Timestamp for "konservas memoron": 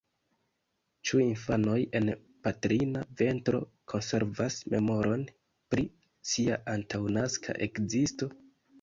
3.95-5.29